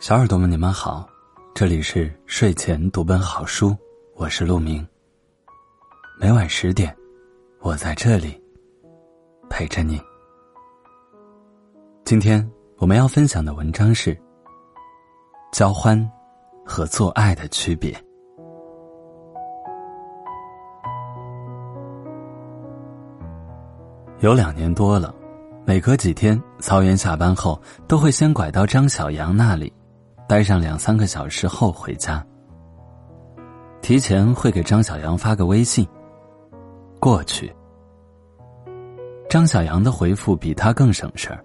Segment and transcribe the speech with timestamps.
[0.00, 1.08] 小耳朵们，你们好，
[1.54, 3.74] 这里是睡前读本好书，
[4.16, 4.86] 我是陆明。
[6.20, 6.94] 每晚十点，
[7.60, 8.38] 我在这里
[9.48, 9.98] 陪着你。
[12.04, 12.46] 今天
[12.76, 14.14] 我们要分享的文章是：
[15.50, 15.98] 交欢
[16.64, 17.94] 和做爱的区别。
[24.20, 25.14] 有两年多了，
[25.66, 29.72] 每隔几天，曹原下班后都会先拐到张小杨那里。
[30.26, 32.24] 待上两三个小时后回家，
[33.82, 35.86] 提前会给张小杨发个微信。
[36.98, 37.54] 过去，
[39.28, 41.44] 张小杨的回复比他更省事儿。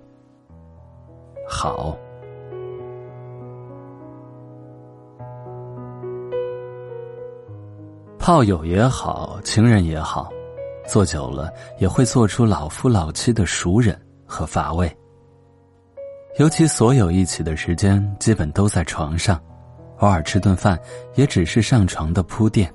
[1.46, 1.98] 好，
[8.30, 10.30] 炮友也好，情人也好，
[10.88, 14.96] 做久了也会做出老夫老妻的熟人和乏味。
[16.38, 19.41] 尤其所有一起的时间基本都在床上，
[19.98, 20.80] 偶尔吃顿饭
[21.16, 22.71] 也只是上床的铺垫。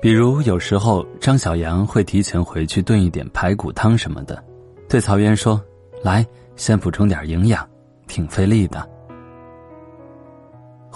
[0.00, 4.40] 比如有时候张小杨会提前回去炖一点排骨汤什么的，
[4.88, 5.60] 对曹渊说
[6.04, 7.68] ：“来，先补充点营养，
[8.06, 8.88] 挺费力的。”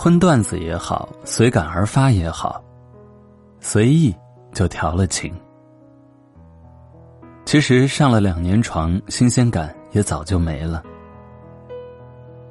[0.05, 2.63] 荤段子也好，随感而发也好，
[3.59, 4.15] 随意
[4.53, 5.35] 就调了情。
[7.47, 9.75] 其实上了两年床，新鲜感。
[9.93, 10.83] 也早就没了。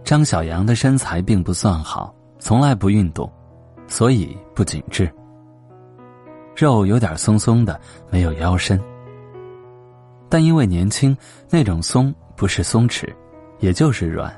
[0.04, 3.32] 张小杨的身材并不算好，从来不运动，
[3.86, 5.08] 所以不紧致。
[6.56, 7.80] 肉有点松松的，
[8.10, 8.82] 没有腰身。
[10.28, 11.16] 但因为年轻，
[11.52, 13.08] 那种松不是松弛，
[13.60, 14.34] 也就是软。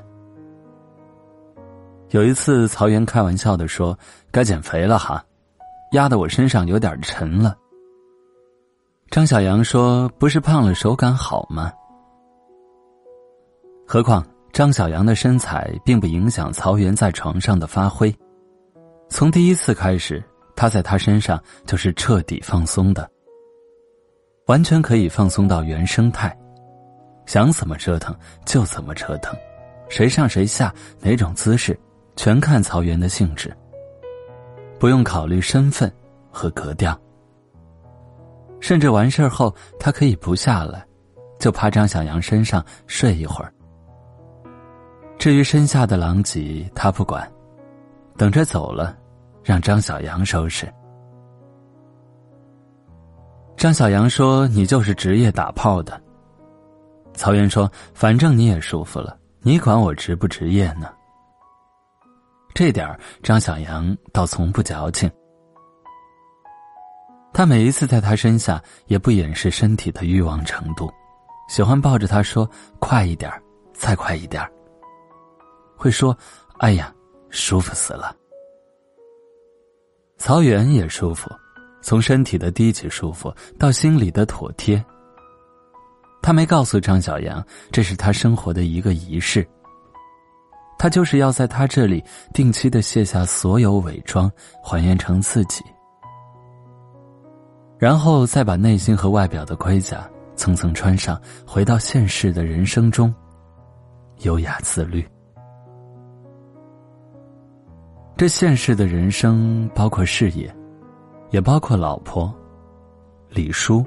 [2.10, 3.98] 有一次，曹源开玩笑的说
[4.30, 5.22] ：“该减肥了哈，
[5.92, 7.56] 压得我身上有点沉了。”
[9.10, 11.72] 张小杨说：“不是胖了，手感好吗？”
[13.88, 18.14] 何况张小杨的身材并不影响曹源在床上的发挥，
[19.08, 20.22] 从第一次开始，
[20.54, 23.08] 他在他身上就是彻底放松的，
[24.46, 26.36] 完全可以放松到原生态，
[27.26, 29.36] 想怎么折腾就怎么折腾，
[29.88, 31.78] 谁上谁下哪种姿势，
[32.16, 33.54] 全看曹原的兴致，
[34.80, 35.92] 不用考虑身份
[36.30, 36.98] 和格调，
[38.58, 40.84] 甚至完事后他可以不下来，
[41.38, 43.52] 就趴张小杨身上睡一会儿。
[45.18, 47.30] 至于身下的狼藉，他不管，
[48.16, 48.96] 等着走了，
[49.42, 50.66] 让张小杨收拾。
[53.56, 56.00] 张小杨说：“你就是职业打炮的。”
[57.14, 60.88] 曹原说：“反正你也舒服了，你管我职不职业呢？”
[62.56, 65.10] 这点张小杨倒从不矫情。
[67.30, 70.90] 他每一次在他身下，也不掩饰身体的欲望程度，
[71.50, 72.50] 喜欢抱着他说
[72.80, 73.30] ：“快一点
[73.74, 74.42] 再快一点
[75.76, 76.16] 会说
[76.56, 76.90] ：“哎呀，
[77.28, 78.16] 舒服死了。”
[80.16, 81.30] 曹原也舒服，
[81.82, 84.82] 从身体的低级舒服到心里的妥帖。
[86.22, 89.46] 他没告诉张小杨，这是他生活的一个仪式。
[90.78, 94.30] 他就是要在他这里定期的卸下所有伪装，
[94.62, 95.64] 还原成自己，
[97.78, 103.12] 然后再把内心和外表的盔甲层层穿上，回到现实的人生中，
[104.20, 105.06] 优雅自律。
[108.16, 110.54] 这现实的人生包括事业，
[111.30, 112.32] 也包括老婆
[113.28, 113.84] 李叔。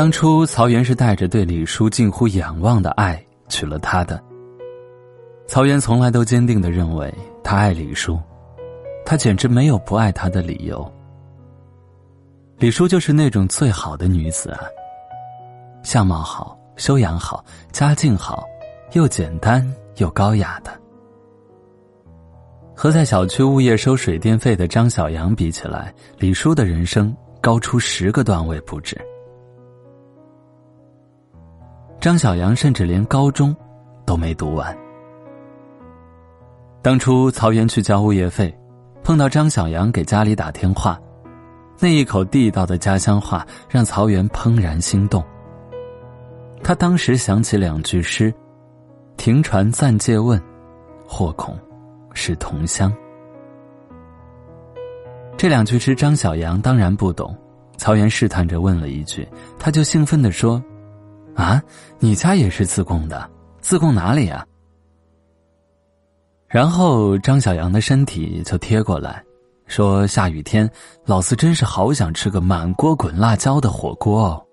[0.00, 4.18] 当初曹原是带着对李叔近乎仰望的爱娶了她的。
[5.46, 7.12] 曹原从来都坚定的认为
[7.44, 8.18] 他爱李叔，
[9.04, 10.90] 他简直没有不爱他的理由。
[12.56, 14.62] 李叔就是那种最好的女子啊，
[15.82, 18.46] 相貌好，修养好，家境好。
[18.92, 19.62] 又简单
[19.98, 20.72] 又高雅的，
[22.74, 28.98] 和在小区物业收水电费的张小杨比起来，李叔的人生高出十个段位不止。
[32.00, 33.54] 张小杨甚至连高中
[34.06, 34.74] 都没读完。
[36.80, 38.52] 当初曹原去交物业费，
[39.04, 40.98] 碰到张小杨给家里打电话，
[41.78, 45.22] 那一口地道的家乡话让曹原怦然心动。
[46.62, 48.32] 他当时想起两句诗。
[49.18, 50.40] 停船暂借问，
[51.06, 51.54] 或恐
[52.14, 52.90] 是同乡。
[55.36, 57.36] 这两句诗，张小杨当然不懂。
[57.76, 60.62] 曹原试探着问了一句，他就兴奋地说
[61.34, 61.62] ：“啊，
[61.98, 63.30] 你家也是自贡的，
[63.60, 64.46] 自贡哪里呀？
[66.48, 69.22] 然后张小杨的身体就贴过来，
[69.66, 70.68] 说：“下雨天，
[71.06, 74.44] 老子真是好想吃个满锅滚辣椒的火锅哦。”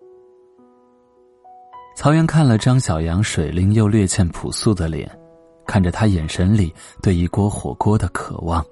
[1.98, 5.10] 曹原看了张小杨水灵又略欠朴素的脸，
[5.66, 6.72] 看着他眼神里
[7.02, 8.64] 对一锅火锅的渴望，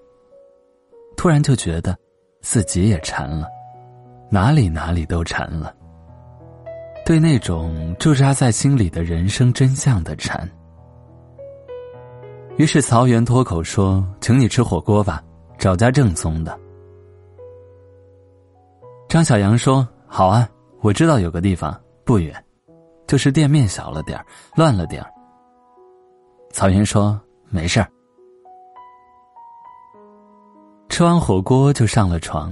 [1.17, 1.97] 突然就觉得
[2.41, 3.47] 自己也馋了，
[4.29, 5.75] 哪里哪里都馋了。
[7.05, 10.49] 对那种驻扎在心里的人生真相的馋。
[12.57, 15.23] 于是曹源脱口说：“请你吃火锅吧，
[15.59, 16.59] 找家正宗的。”
[19.07, 20.49] 张小杨说：“好啊，
[20.81, 22.43] 我知道有个地方不远，
[23.05, 24.25] 就是店面小了点儿
[24.55, 25.11] 乱了点儿。”
[26.51, 27.87] 曹源说：“没事儿。”
[30.89, 32.51] 吃完火锅就上了床。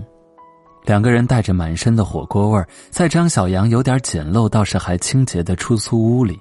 [0.86, 6.38] 两个人带着满身的火锅味儿，在张小杨有点简陋倒是还清洁的出租屋里，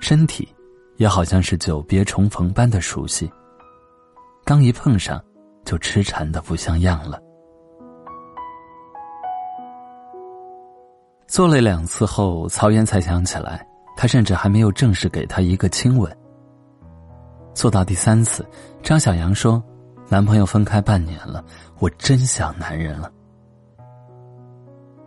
[0.00, 0.48] 身体
[0.96, 3.30] 也好像是久别重逢般的熟悉。
[4.44, 5.22] 刚一碰上，
[5.64, 7.20] 就痴缠的不像样了。
[11.28, 13.64] 做了两次后，曹岩才想起来，
[13.96, 16.10] 他甚至还没有正式给他一个亲吻。
[17.54, 18.44] 做到第三次，
[18.82, 19.62] 张小杨说
[20.10, 21.44] ：“男朋友分开半年了，
[21.78, 23.08] 我真想男人了。”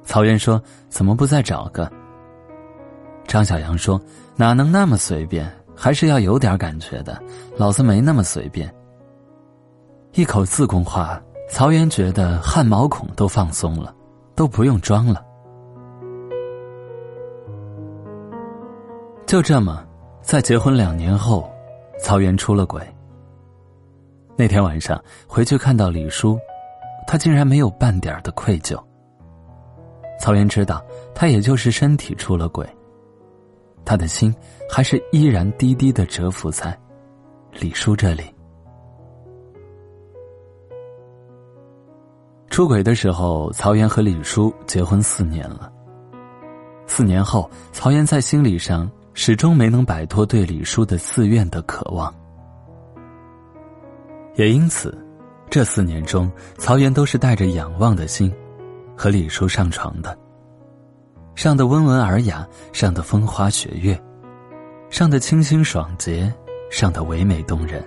[0.03, 1.91] 曹原说：“怎么不再找个？”
[3.25, 3.99] 张小杨说
[4.35, 5.49] ：“哪能那么随便？
[5.75, 7.19] 还是要有点感觉的。
[7.57, 8.73] 老子没那么随便。”
[10.13, 11.19] 一口自贡话，
[11.49, 13.95] 曹原觉得汗毛孔都放松了，
[14.35, 15.25] 都不用装了。
[19.25, 19.83] 就这么，
[20.21, 21.49] 在结婚两年后，
[21.99, 22.81] 曹原出了轨。
[24.35, 26.37] 那天晚上回去看到李叔，
[27.07, 28.79] 他竟然没有半点的愧疚。
[30.19, 30.83] 曹岩知道，
[31.13, 32.67] 他也就是身体出了轨，
[33.83, 34.33] 他的心
[34.69, 36.77] 还是依然低低的蛰伏在
[37.59, 38.23] 李叔这里。
[42.49, 45.71] 出轨的时候，曹岩和李叔结婚四年了。
[46.85, 52.13] 四年后，曹岩在心理上始终没能摆脱对李叔的自愿的渴望，
[54.35, 54.95] 也因此，
[55.49, 58.31] 这四年中，曹岩都是带着仰望的心。
[58.95, 60.17] 和李叔上床的，
[61.35, 63.99] 上的温文尔雅，上的风花雪月，
[64.89, 66.33] 上的清新爽洁，
[66.69, 67.83] 上的唯美动人。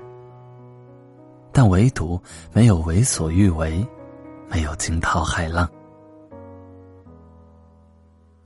[1.53, 2.21] 但唯独
[2.53, 3.87] 没有为所欲为，
[4.49, 5.67] 没有惊涛骇浪。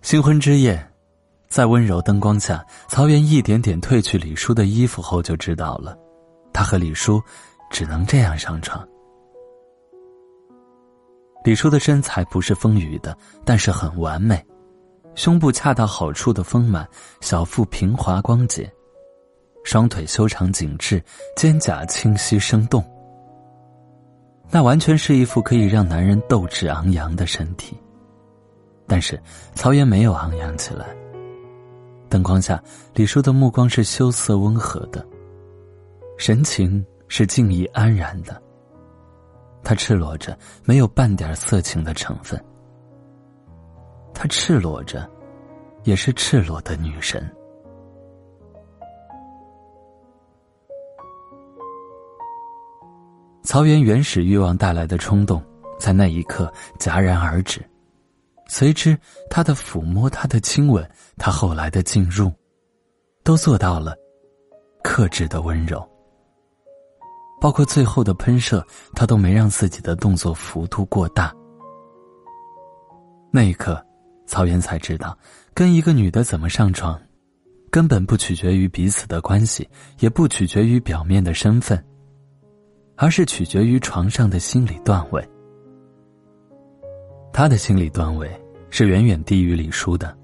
[0.02, 0.80] 新婚之夜，
[1.48, 5.98] 在温柔灯光下，曹原一点点褪去李叔的衣服后，就知道了，
[6.52, 7.20] 他和李叔
[7.70, 8.86] 只能这样上床。
[11.44, 14.44] 李叔的身材不是丰腴的，但是很完美，
[15.14, 16.86] 胸部恰到好处的丰满，
[17.20, 18.70] 小腹平滑光洁，
[19.64, 21.02] 双腿修长紧致，
[21.36, 22.84] 肩胛清晰生动。
[24.50, 27.76] 那完全是一副可以让男人斗志昂扬的身体。
[28.86, 29.18] 但是
[29.54, 30.86] 曹岩没有昂扬起来。
[32.08, 32.60] 灯光下，
[32.92, 35.06] 李叔的目光是羞涩温和的，
[36.18, 38.42] 神情是静谧安然的。
[39.62, 42.42] 她赤裸着，没有半点色情的成分。
[44.12, 45.08] 她赤裸着，
[45.84, 47.30] 也是赤裸的女神。
[53.42, 55.42] 曹原原始欲望带来的冲动，
[55.78, 57.60] 在那一刻戛然而止，
[58.46, 58.96] 随之
[59.28, 62.30] 他的抚摸，他的亲吻，他后来的进入，
[63.24, 63.96] 都做到了
[64.84, 65.84] 克制的温柔。
[67.40, 71.34] 包括最后的喷射，他都没让自己的动作幅度过大。
[73.32, 73.82] 那一刻，
[74.26, 75.16] 曹原才知道，
[75.54, 77.00] 跟一个女的怎么上床，
[77.70, 79.66] 根本不取决于彼此的关系，
[80.00, 81.82] 也不取决于表面的身份，
[82.96, 85.26] 而是取决于床上的心理段位。
[87.32, 88.28] 他的心理段位
[88.68, 90.14] 是远远低于李叔的。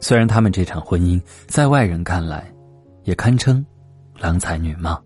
[0.00, 2.50] 虽然他们这场婚姻在外人看来，
[3.04, 3.64] 也堪称
[4.18, 5.00] 郎才女貌。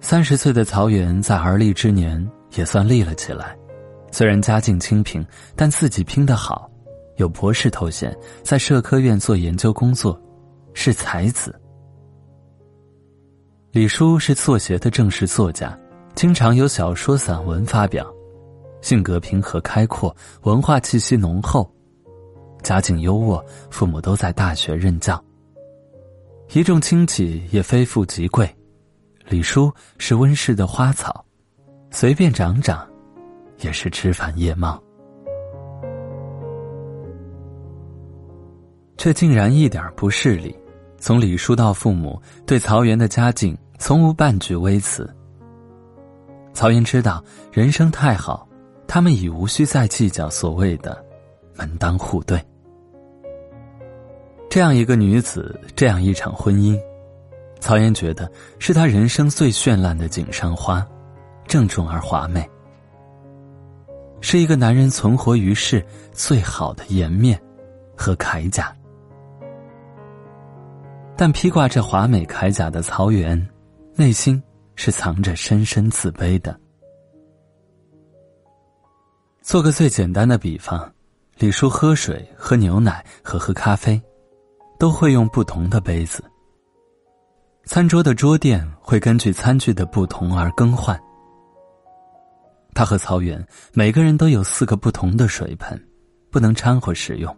[0.00, 2.24] 三十岁的曹原在而立之年
[2.54, 3.56] 也算立了起来，
[4.10, 5.24] 虽然家境清贫，
[5.56, 6.70] 但自己拼得好，
[7.16, 10.18] 有博士头衔，在社科院做研究工作，
[10.72, 11.54] 是才子。
[13.72, 15.78] 李叔是作协的正式作家，
[16.14, 18.06] 经常有小说、散文发表，
[18.80, 21.70] 性格平和开阔，文化气息浓厚，
[22.62, 25.22] 家境优渥，父母都在大学任教，
[26.52, 28.48] 一众亲戚也非富即贵。
[29.28, 31.22] 李叔是温室的花草，
[31.90, 32.88] 随便长长，
[33.58, 34.82] 也是枝繁叶茂，
[38.96, 40.56] 却竟然一点不势利，
[40.96, 45.06] 从李叔到父母，对曹元的家境从无半句微词。
[46.54, 48.48] 曹元知道人生太好，
[48.86, 51.04] 他们已无需再计较所谓的
[51.54, 52.42] 门当户对。
[54.48, 56.80] 这样一个女子，这样一场婚姻，
[57.60, 60.86] 曹岩觉得是他人生最绚烂的锦上花，
[61.46, 62.48] 郑重而华美，
[64.20, 67.40] 是一个男人存活于世最好的颜面
[67.96, 68.74] 和铠甲。
[71.16, 73.48] 但披挂着华美铠甲的曹元，
[73.94, 74.42] 内心
[74.76, 76.58] 是藏着深深自卑的。
[79.42, 80.92] 做个最简单的比方，
[81.38, 84.00] 李叔喝水、喝牛奶和喝咖啡。
[84.78, 86.22] 都会用不同的杯子。
[87.68, 90.98] 餐桌的桌垫会根据餐具的不同而更换。
[92.72, 95.78] 他和曹远每个人都有四个不同的水盆，
[96.30, 97.36] 不能掺和使用。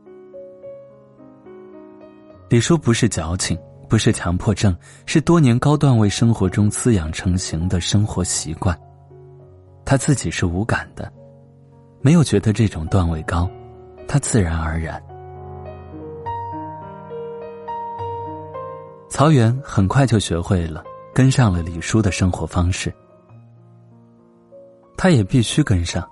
[2.49, 3.59] 李叔不是矫情，
[3.89, 8.79] 不是强迫症，是多年高段位生活中滋养成型的生活习惯。
[9.85, 11.13] 他自己是无感的，
[12.03, 13.51] 没有觉得这种段位高，
[14.07, 15.03] 他自然而然。
[19.11, 22.95] 曹元很快就学会了，跟上了李叔的生活方式。
[24.97, 26.09] 他也必须跟上，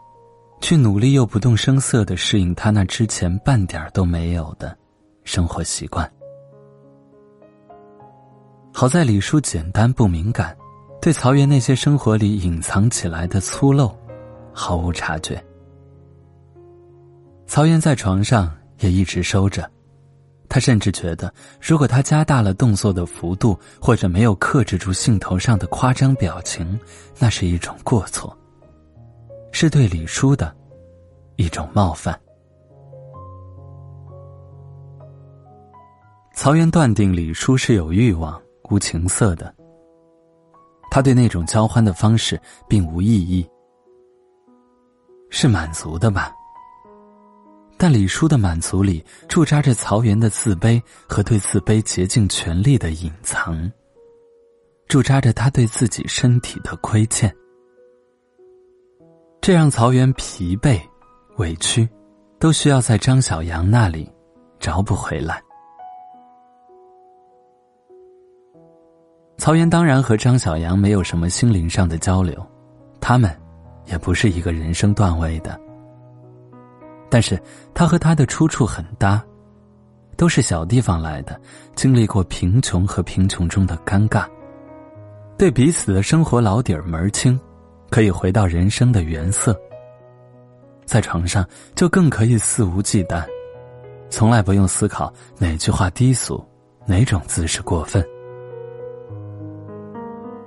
[0.61, 4.77] 去努力又不动声色的适应他那之前半点都没有的
[5.23, 6.11] 生活习惯。
[8.75, 10.57] 好在李叔简单不敏感，
[11.01, 13.95] 对曹元那些生活里隐藏起来的粗陋
[14.53, 15.43] 毫无察觉。
[17.47, 19.71] 曹元在床上也一直收着。
[20.49, 26.79] 他甚至觉得，如果他加大了动作的幅度，或者没有克制住兴头上的夸张表情，
[27.19, 28.37] 那是一种过错，
[29.53, 30.55] 是对李叔的
[31.37, 32.19] 一种冒犯。
[36.35, 38.41] 曹元断定李叔是有欲望、
[38.71, 39.55] 无情色的，
[40.91, 43.47] 他对那种交欢的方式并无异议，
[45.29, 46.33] 是满足的吧？
[47.81, 53.71] 但李叔的满足里驻扎着曹元的自卑和对自卑竭尽全力的隐藏，
[54.89, 57.33] 驻扎着他对自己身体的亏欠，
[59.41, 60.81] 这让曹元疲惫、
[61.37, 61.89] 委屈，
[62.41, 64.11] 都需要在张小阳那里
[64.59, 65.41] 找补回来。
[69.37, 72.45] 曹元当然和张小阳没有什么心灵上的交流，
[73.01, 73.31] 他们
[73.87, 75.68] 也不是一个人生段位的。
[77.11, 77.41] 但是
[77.73, 79.23] 他和他的出处很搭，
[80.17, 81.41] 都是小地方来的，
[81.75, 84.27] 经历过贫穷和贫穷中的尴尬，
[85.37, 87.39] 对彼此的生活老底儿门儿清，
[87.91, 89.59] 可以回到人生的原色。
[90.85, 93.23] 在床上就更可以肆无忌惮，
[94.11, 96.43] 从来不用思考哪句话低俗，
[96.87, 98.05] 哪种姿势过分。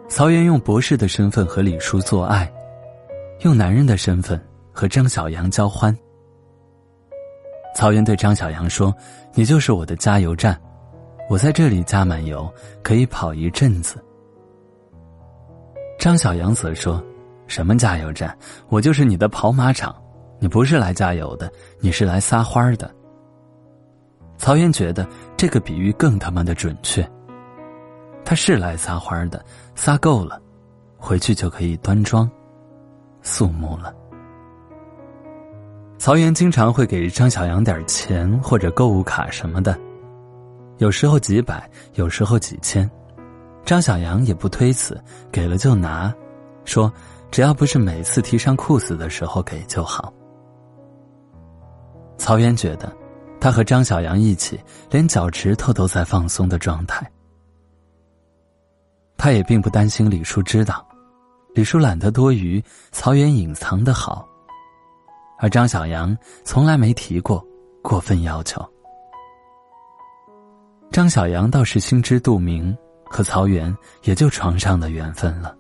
[0.10, 2.52] 曹岩用博士的身份和李叔做爱，
[3.42, 4.40] 用男人的身份
[4.74, 5.96] 和张小阳交欢。
[7.74, 8.94] 曹元对张小阳说
[9.34, 10.60] ：“你就是我的加油站，
[11.30, 12.52] 我在这里加满油
[12.84, 14.04] 可以跑一阵子。”
[15.98, 17.02] 张小阳则说
[17.48, 18.38] ：“什么加油站？
[18.70, 19.96] 我就是你的跑马场，
[20.40, 22.94] 你不是来加油的，你是来撒欢儿的。”
[24.38, 27.08] 曹元觉得这个比喻更他妈的准确。
[28.26, 29.44] 他是来撒欢儿的，
[29.76, 30.42] 撒够了，
[30.98, 32.30] 回去就可以端庄、
[33.22, 33.94] 肃穆了。
[36.02, 39.80] 曹元经常会给张小阳点钱或者购物卡什么的，
[40.80, 42.90] 有时候几百，有时候几千，
[43.64, 45.00] 张小阳也不推辞，
[45.32, 46.12] 给了就拿，
[46.66, 46.92] 说
[47.30, 50.12] 只要不是每次提上裤子的时候给就好。
[52.18, 52.92] 曹元觉得，
[53.40, 57.08] 他和张小阳一起，连脚趾头都在放松的状态。
[59.18, 60.84] 他也并不担心李叔知道，
[61.54, 62.60] 李叔懒得多余，
[62.92, 64.28] 曹元隐藏的好。
[65.42, 67.44] 而张小阳从来没提过
[67.82, 68.64] 过分要求。
[70.92, 75.58] 张小阳倒是心知肚明，和曹元也就床上的缘分了。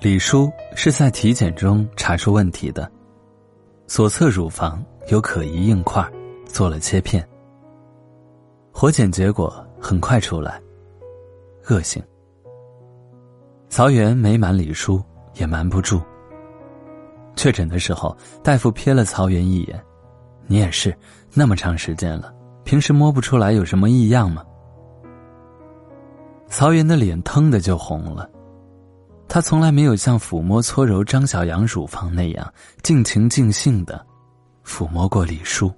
[0.00, 2.90] 李叔是在体检中查出问题的，
[3.86, 6.06] 左侧乳房有可疑硬块，
[6.44, 7.26] 做了切片。
[8.70, 10.60] 活检结果很快出来，
[11.70, 12.02] 恶性。
[13.72, 15.02] 曹元没瞒李叔，
[15.36, 15.98] 也瞒不住。
[17.34, 18.14] 确诊的时候，
[18.44, 19.82] 大夫瞥了曹元一眼
[20.46, 20.94] ：“你也是，
[21.32, 24.44] 那么长时间了，平时摸不出来有什么异样吗？”
[26.48, 28.28] 曹元的脸腾的就红了。
[29.26, 32.52] 他从来没有像抚摸搓揉张小阳乳房那样
[32.82, 34.04] 尽情尽兴的
[34.66, 35.72] 抚摸过李叔。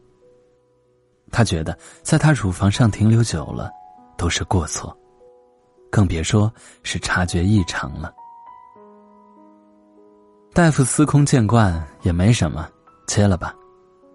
[1.30, 3.70] 他觉得在他乳房上停留久了，
[4.18, 4.98] 都是过错，
[5.94, 8.12] 更别说是察觉异常了。
[10.52, 12.68] 大夫司空见惯，也没什么，
[13.06, 13.54] 切了吧。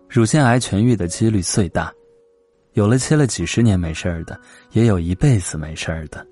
[0.10, 1.90] 乳腺癌痊愈的几率最大，
[2.74, 4.38] 有了切了几十年没事儿的，
[4.72, 6.28] 也有一辈子没事儿的。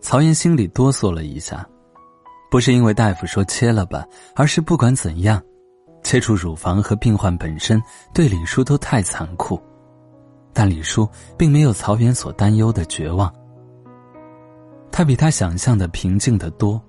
[0.00, 1.68] 曹岩心里哆嗦了一下，
[2.50, 5.42] 不是因为大夫说切了吧，而是不管怎样。
[6.02, 7.78] 切除乳房和病患本身
[8.14, 9.60] 对李叔都太残酷，
[10.56, 13.30] 但李叔并没有曹元所担忧的绝望。
[14.90, 16.80] 他比他想象的平静的多。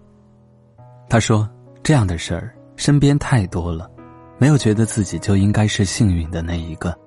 [1.09, 1.45] 他说
[1.83, 3.91] ：“这样的事儿身边太多了，
[4.37, 6.97] 没有觉得自己就应该是幸运的那一个。”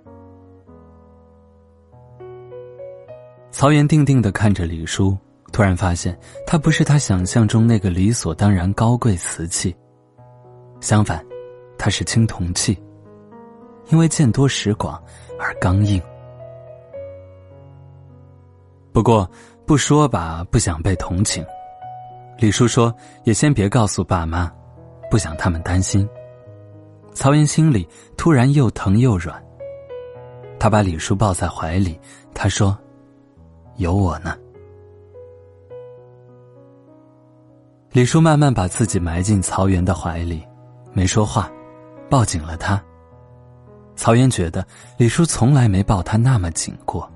[3.50, 5.16] 曹元定定的看着李叔，
[5.52, 6.14] 突然发现
[6.46, 9.74] 他不是他想象中那个理所当然高贵瓷器，
[10.82, 11.24] 相反。
[11.78, 12.78] 他是青铜器，
[13.88, 15.02] 因为见多识广
[15.38, 15.98] 而刚硬。
[18.92, 19.28] 不过
[19.66, 21.44] 不说吧，不想被同情。
[22.38, 22.94] 李叔说
[23.24, 24.50] ：“也先别告诉爸妈，
[25.10, 26.08] 不想他们担心。”
[27.12, 29.40] 曹岩心里突然又疼又软。
[30.58, 31.98] 他把李叔抱在怀里，
[32.34, 32.76] 他说
[33.76, 34.36] ：“有我呢。”
[37.92, 40.42] 李叔慢慢把自己埋进曹岩的怀里，
[40.92, 41.50] 没说话。
[42.08, 42.82] 抱紧了他。
[43.94, 44.66] 曹岩觉得
[44.96, 47.08] 李叔从来没抱他那么紧过。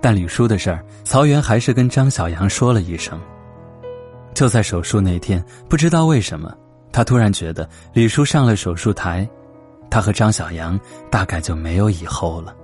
[0.00, 3.20] 但李叔的事儿，曹元还是跟张小阳说了一声。
[4.32, 6.56] 就在手术那天，不知道为什么，
[6.92, 9.28] 他突然觉得李叔上了手术台，
[9.90, 10.78] 他和张小阳
[11.10, 12.56] 大概就没有以后了。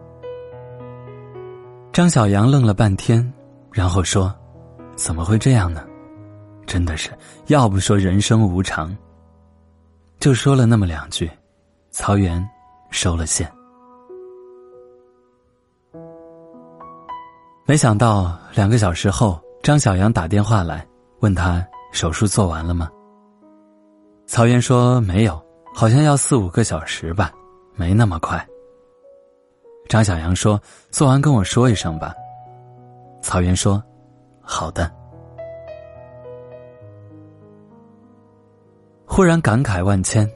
[1.92, 3.32] 张小阳愣了半天，
[3.72, 4.34] 然后说
[4.96, 5.84] ：“怎么会这样呢？
[6.66, 7.10] 真的是，
[7.46, 8.96] 要不说人生无常。”
[10.20, 11.30] 就说了那么两句，
[11.90, 12.46] 曹元
[12.90, 13.50] 收了线。
[17.68, 20.86] 没想到两个小时后，张小阳打电话来，
[21.18, 22.88] 问他手术做完了吗？
[24.24, 27.32] 曹元说没有，好像要四五个小时吧，
[27.74, 28.46] 没那么快。
[29.88, 30.60] 张小阳说
[30.92, 32.14] 做完跟我说一声吧。
[33.20, 33.82] 曹元说，
[34.40, 34.88] 好的。
[39.04, 40.30] 忽然感慨万千，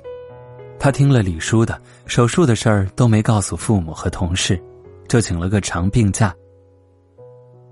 [0.81, 4.61] 他听了李叔的手术的事儿都没告诉父母和同事，
[5.07, 6.35] 就请了个长病假。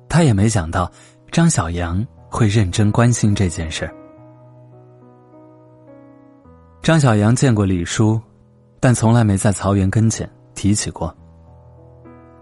[0.08, 0.90] 他也没想到
[1.30, 3.94] 张小阳会认真关心这件事儿。
[6.82, 8.20] 张小阳见过李叔，
[8.80, 11.14] 但从来没在曹元跟前提起过。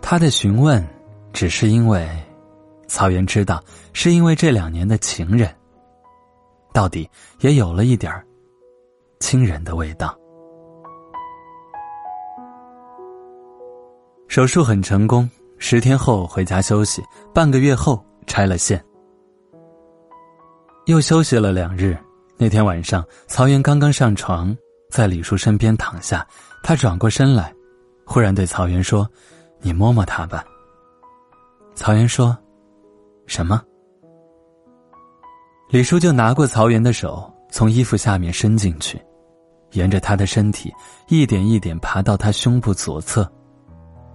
[0.01, 0.87] 他的询问，
[1.33, 2.09] 只是因为
[2.87, 3.61] 曹元知道，
[3.93, 5.53] 是因为这两年的情人，
[6.73, 7.09] 到底
[7.41, 8.25] 也有了一点儿。
[9.19, 10.17] 亲人的味道。
[14.29, 17.03] 手术很成功，十天后回家休息，
[17.35, 18.83] 半个月后拆了线，
[20.87, 21.97] 又休息了两日。
[22.37, 24.55] 那天晚上，曹元刚刚上床，
[24.91, 26.27] 在李叔身边躺下，
[26.63, 27.53] 他转过身来，
[28.05, 29.09] 忽然对曹元说
[29.61, 30.45] ：“你摸摸他吧。”
[31.75, 32.37] 曹岩说
[33.27, 33.63] ：“什么？”
[35.71, 37.33] 李叔就拿过曹元的手。
[37.49, 39.01] 从衣服下面伸进去，
[39.71, 40.71] 沿着他的身体
[41.09, 43.27] 一点一点爬到他胸部左侧，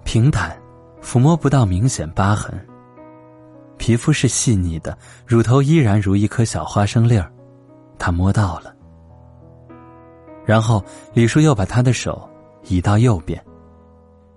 [0.04, 0.56] 平坦，
[1.02, 2.54] 抚摸不到明显疤痕。
[3.78, 7.32] 皮肤是细腻的，乳头依然如一颗小花生粒儿，
[7.98, 8.74] 他摸到了。
[10.46, 10.84] 然后
[11.14, 12.30] 李叔又把他的手
[12.64, 13.44] 移到右边，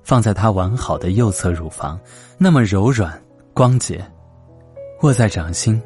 [0.03, 2.00] 放在他完好的右侧乳房，
[2.38, 3.22] 那么柔软
[3.53, 4.03] 光洁，
[5.03, 5.81] 握在掌心，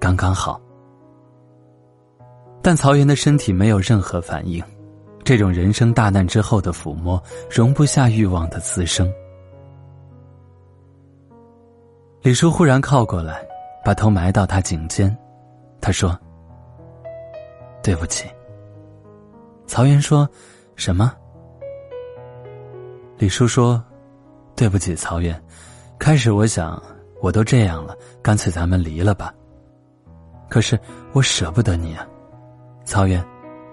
[0.00, 0.60] 刚刚好。
[2.62, 4.64] 但曹元的身体没有任何反应，
[5.22, 9.12] 这种人生大难之后的抚摸容不下欲望的滋生。
[12.24, 13.46] 李叔忽然靠过来，
[13.84, 15.14] 把头埋到他颈间，
[15.78, 16.18] 他说
[17.84, 18.26] ：“对不起。”
[19.68, 20.26] 曹元说
[20.74, 21.12] ：“什么？”
[23.18, 23.84] 李叔说
[24.56, 25.38] ：“对不起，曹元。
[25.98, 26.82] 开始我想，
[27.20, 29.30] 我都这样了，干脆咱们离了吧。
[30.48, 30.80] 可是
[31.12, 32.08] 我舍不得你啊。”
[32.86, 33.22] 曹元，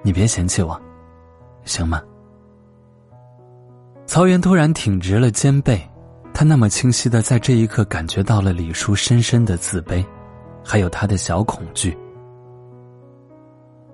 [0.01, 0.77] 你别嫌弃我，
[1.63, 2.03] 行吗？
[4.05, 5.81] 曹元突然挺直了肩背，
[6.33, 10.03] 他那么清晰的在这一刻感觉到了李叔深深的自卑，
[10.63, 11.95] 还有他的小恐惧。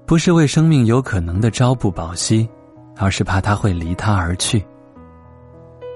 [0.05, 2.47] 不是为生命有可能的朝不保夕，
[2.95, 4.65] 而是怕他会离他而去。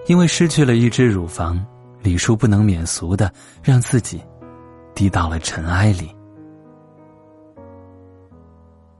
[0.08, 1.63] 因为失去了一只乳房，
[2.01, 3.32] 李叔不能免俗的
[3.63, 4.21] 让自己
[4.93, 6.13] 低到了尘埃里。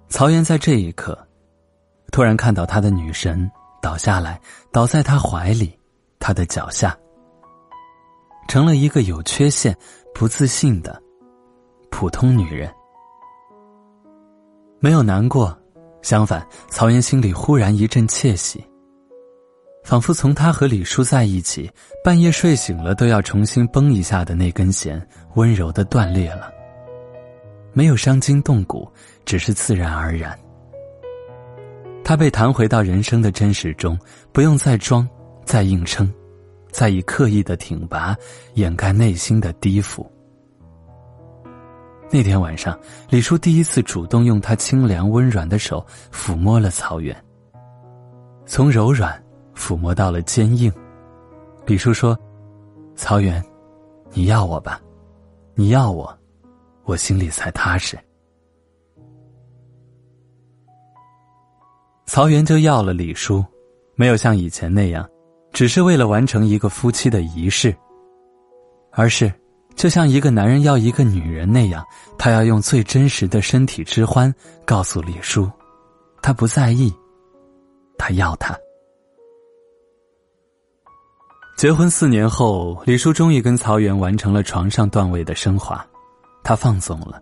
[0.08, 1.17] 曹岩在这一刻，
[2.12, 3.49] 突然看到他的女神
[3.82, 4.39] 倒下来，
[4.71, 5.77] 倒在他怀里，
[6.19, 6.95] 他的脚下，
[8.51, 9.73] 成了一个有缺陷、
[10.13, 11.01] 不自信的
[11.89, 12.69] 普通女人。
[14.81, 15.57] 没有难过，
[16.01, 18.61] 相反，曹岩心里忽然一阵窃喜，
[19.85, 21.71] 仿佛从他和李叔在一起，
[22.03, 25.01] 半夜睡醒了都要重新绷一下的那根弦，
[25.35, 26.51] 温柔的断裂了。
[27.71, 28.85] 没有伤筋动骨，
[29.23, 30.37] 只是自然而然。
[32.03, 33.97] 他被弹回到人生的真实中，
[34.33, 35.07] 不用再装、
[35.45, 36.13] 再硬撑、
[36.71, 38.15] 再以刻意的挺拔
[38.55, 40.10] 掩盖内心的低伏。
[42.10, 42.77] 那天晚上，
[43.10, 47.15] 李叔第一次主动用他清凉温软的手抚摸了曹远，
[48.45, 49.21] 从柔软
[49.55, 50.71] 抚摸到了坚硬。
[51.65, 52.17] 李叔说
[52.95, 53.43] ：“曹远，
[54.12, 54.81] 你要我吧？
[55.55, 56.12] 你要我。”
[56.84, 57.97] 我心里才踏实。
[62.07, 63.45] 曹元就要了李叔，
[63.95, 65.07] 没有像以前那样，
[65.53, 67.75] 只是为了完成一个夫妻的仪式，
[68.91, 69.31] 而是
[69.75, 71.85] 就像一个男人要一个女人那样，
[72.17, 74.33] 他要用最真实的身体之欢
[74.65, 75.49] 告诉李叔，
[76.21, 76.93] 他不在意，
[77.97, 78.57] 他要他。
[81.57, 85.85] 结婚四年后，李叔终于跟曹元完成了床上段位的升华。
[86.43, 87.21] 他放纵了，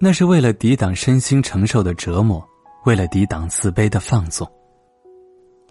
[0.00, 2.44] 那是为了抵挡身心承受的折磨，
[2.84, 4.50] 为了抵挡自卑的放纵。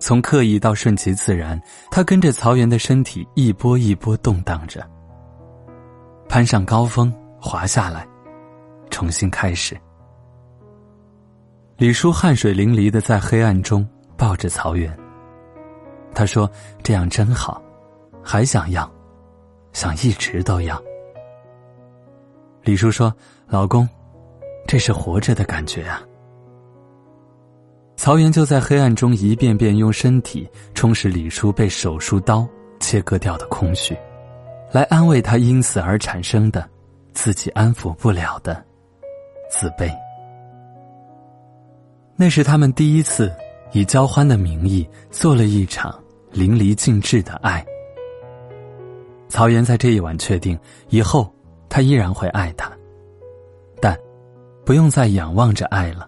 [0.03, 1.57] 从刻意到顺其自然，
[1.89, 4.85] 他跟着曹原的身体一波一波动荡着，
[6.27, 8.05] 攀上高峰，滑下来，
[8.89, 9.79] 重新开始。
[11.77, 13.87] 李叔汗水淋漓的在黑暗中
[14.17, 14.93] 抱着曹原。
[16.13, 16.51] 他说
[16.83, 17.63] ：“这样真好，
[18.21, 18.91] 还想要，
[19.71, 20.77] 想一直都要。”
[22.61, 23.11] 李叔说
[23.47, 23.87] ：“老公，
[24.67, 26.03] 这是活着的感觉啊。”
[28.03, 32.45] 曹岩就在黑暗中一遍遍用身体充实李叔被手术刀
[32.77, 33.97] 切割掉的空虚，
[34.73, 36.69] 来安慰他因此而产生的
[37.13, 38.61] 自己安抚不了的
[39.49, 39.89] 自卑。
[42.17, 43.33] 那是他们第一次
[43.71, 45.97] 以交欢的名义做了一场
[46.29, 47.65] 淋漓尽致的爱。
[49.29, 51.33] 曹岩在这一晚确定以后。
[51.69, 52.69] 他依然会爱他，
[53.81, 53.97] 但
[54.63, 56.07] 不用再仰望着爱了。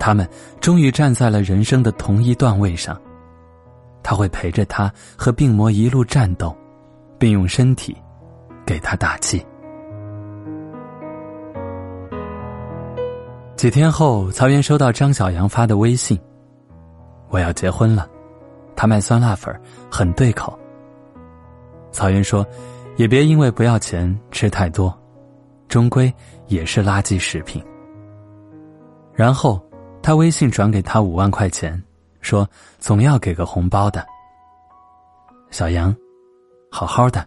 [0.00, 0.28] 他们
[0.60, 3.00] 终于站在了人生的同一段位上，
[4.02, 6.52] 他会陪着他和病魔一路战斗，
[7.18, 7.96] 并用身体
[8.66, 9.46] 给他打气。
[13.54, 16.18] 几天后，曹原收到张小阳发的微信
[17.30, 18.08] ：“我要结婚了。”
[18.74, 19.54] 他卖酸辣粉，
[19.90, 20.58] 很对口。
[21.92, 22.44] 曹原说。
[22.96, 24.94] 也别因为不要钱吃太多，
[25.68, 26.12] 终归
[26.48, 27.64] 也是垃圾食品。
[29.14, 29.58] 然后
[30.02, 31.80] 他微信转给他五万块钱，
[32.20, 34.04] 说总要给个红包的。
[35.50, 35.94] 小杨，
[36.70, 37.26] 好好的。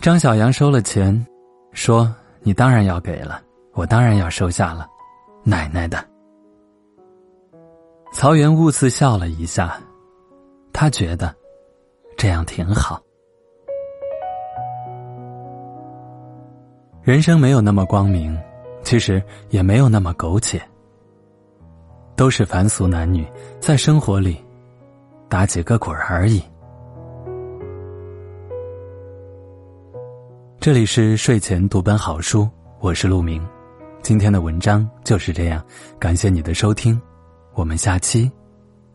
[0.00, 1.26] 张小杨收了钱，
[1.72, 3.40] 说你当然要给了，
[3.72, 4.88] 我当然要收下了，
[5.42, 6.04] 奶奶的。
[8.12, 9.80] 曹元兀自笑了一下，
[10.72, 11.34] 他觉得
[12.16, 13.00] 这样挺好。
[17.02, 18.38] 人生没有那么光明，
[18.82, 20.60] 其实也没有那么苟且。
[22.14, 23.26] 都是凡俗男女，
[23.58, 24.36] 在生活里
[25.28, 26.42] 打几个滚而已。
[30.60, 32.48] 这里是睡前读本好书，
[32.80, 33.44] 我是陆明。
[34.02, 35.64] 今天的文章就是这样，
[35.98, 37.00] 感谢你的收听，
[37.54, 38.30] 我们下期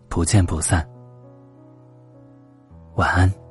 [0.08, 0.88] 不见不散。
[2.96, 3.47] 晚安。